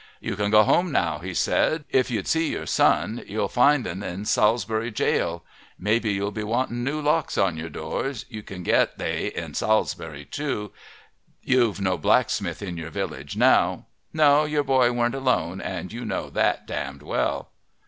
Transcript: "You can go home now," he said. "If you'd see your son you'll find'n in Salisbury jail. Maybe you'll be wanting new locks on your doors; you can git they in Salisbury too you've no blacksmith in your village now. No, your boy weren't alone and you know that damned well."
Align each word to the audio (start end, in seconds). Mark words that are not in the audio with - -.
"You 0.19 0.35
can 0.35 0.49
go 0.49 0.63
home 0.63 0.91
now," 0.91 1.19
he 1.19 1.35
said. 1.35 1.85
"If 1.91 2.09
you'd 2.09 2.27
see 2.27 2.49
your 2.49 2.65
son 2.65 3.23
you'll 3.27 3.47
find'n 3.49 4.01
in 4.01 4.25
Salisbury 4.25 4.89
jail. 4.89 5.43
Maybe 5.77 6.11
you'll 6.11 6.31
be 6.31 6.41
wanting 6.43 6.83
new 6.83 6.99
locks 6.99 7.37
on 7.37 7.55
your 7.55 7.69
doors; 7.69 8.25
you 8.27 8.41
can 8.41 8.63
git 8.63 8.97
they 8.97 9.27
in 9.27 9.53
Salisbury 9.53 10.25
too 10.25 10.71
you've 11.43 11.79
no 11.79 11.99
blacksmith 11.99 12.63
in 12.63 12.77
your 12.77 12.89
village 12.89 13.37
now. 13.37 13.85
No, 14.11 14.43
your 14.45 14.63
boy 14.63 14.91
weren't 14.91 15.13
alone 15.13 15.61
and 15.61 15.93
you 15.93 16.03
know 16.03 16.31
that 16.31 16.65
damned 16.65 17.03
well." 17.03 17.51